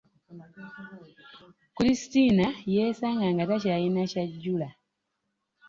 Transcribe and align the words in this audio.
Kulisitiina 1.75 2.45
yeesanga 2.73 3.25
nga 3.33 3.43
takyalina 3.49 4.01
ky'ajjula. 4.11 4.69